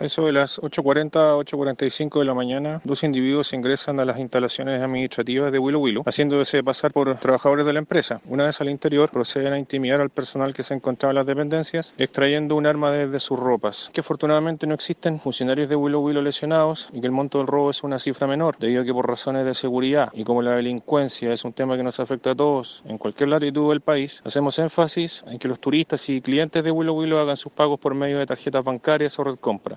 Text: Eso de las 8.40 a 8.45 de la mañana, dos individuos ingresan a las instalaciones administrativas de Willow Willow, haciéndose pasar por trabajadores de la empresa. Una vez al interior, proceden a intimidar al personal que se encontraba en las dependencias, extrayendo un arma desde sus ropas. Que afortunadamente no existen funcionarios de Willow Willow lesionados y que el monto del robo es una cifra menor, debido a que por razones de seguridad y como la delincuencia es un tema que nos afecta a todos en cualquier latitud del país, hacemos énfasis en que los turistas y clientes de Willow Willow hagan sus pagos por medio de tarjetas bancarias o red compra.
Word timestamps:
Eso 0.00 0.26
de 0.26 0.32
las 0.32 0.60
8.40 0.60 1.16
a 1.16 1.36
8.45 1.36 2.20
de 2.20 2.24
la 2.24 2.32
mañana, 2.32 2.80
dos 2.84 3.02
individuos 3.02 3.52
ingresan 3.52 3.98
a 3.98 4.04
las 4.04 4.20
instalaciones 4.20 4.80
administrativas 4.80 5.50
de 5.50 5.58
Willow 5.58 5.82
Willow, 5.82 6.02
haciéndose 6.06 6.62
pasar 6.62 6.92
por 6.92 7.16
trabajadores 7.18 7.66
de 7.66 7.72
la 7.72 7.80
empresa. 7.80 8.20
Una 8.26 8.44
vez 8.44 8.60
al 8.60 8.70
interior, 8.70 9.10
proceden 9.10 9.52
a 9.54 9.58
intimidar 9.58 10.00
al 10.00 10.10
personal 10.10 10.54
que 10.54 10.62
se 10.62 10.74
encontraba 10.74 11.10
en 11.10 11.16
las 11.16 11.26
dependencias, 11.26 11.94
extrayendo 11.98 12.54
un 12.54 12.66
arma 12.66 12.92
desde 12.92 13.18
sus 13.18 13.40
ropas. 13.40 13.90
Que 13.92 14.02
afortunadamente 14.02 14.68
no 14.68 14.74
existen 14.74 15.18
funcionarios 15.18 15.68
de 15.68 15.74
Willow 15.74 16.00
Willow 16.00 16.22
lesionados 16.22 16.90
y 16.92 17.00
que 17.00 17.06
el 17.06 17.12
monto 17.12 17.38
del 17.38 17.48
robo 17.48 17.70
es 17.70 17.82
una 17.82 17.98
cifra 17.98 18.28
menor, 18.28 18.56
debido 18.60 18.82
a 18.82 18.84
que 18.84 18.92
por 18.92 19.08
razones 19.08 19.44
de 19.44 19.54
seguridad 19.54 20.10
y 20.12 20.22
como 20.22 20.42
la 20.42 20.54
delincuencia 20.54 21.32
es 21.32 21.44
un 21.44 21.52
tema 21.52 21.76
que 21.76 21.82
nos 21.82 21.98
afecta 21.98 22.30
a 22.30 22.34
todos 22.36 22.84
en 22.86 22.98
cualquier 22.98 23.30
latitud 23.30 23.70
del 23.70 23.80
país, 23.80 24.22
hacemos 24.24 24.60
énfasis 24.60 25.24
en 25.26 25.40
que 25.40 25.48
los 25.48 25.58
turistas 25.58 26.08
y 26.08 26.20
clientes 26.20 26.62
de 26.62 26.70
Willow 26.70 26.94
Willow 26.94 27.18
hagan 27.18 27.36
sus 27.36 27.50
pagos 27.50 27.80
por 27.80 27.94
medio 27.94 28.18
de 28.18 28.26
tarjetas 28.26 28.62
bancarias 28.62 29.18
o 29.18 29.24
red 29.24 29.36
compra. 29.36 29.76